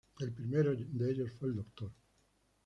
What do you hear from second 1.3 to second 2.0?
fue el Dr.